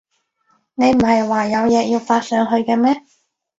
[0.73, 3.03] 你唔喺話有嘢要發上去嘅咩？